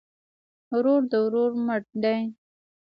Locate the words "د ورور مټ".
1.11-1.83